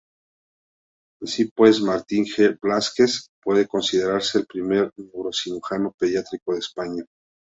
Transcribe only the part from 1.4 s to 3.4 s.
pues Martín G. Blázquez